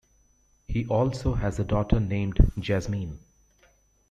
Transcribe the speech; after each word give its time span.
He 0.67 0.87
also 0.87 1.35
has 1.35 1.59
a 1.59 1.63
daughter 1.63 1.99
named 1.99 2.37
Jazmine. 2.57 3.19